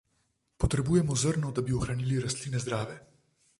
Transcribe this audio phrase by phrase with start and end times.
[0.63, 2.99] Potrebujemo zrno, da bi ohranili rastline zdrave.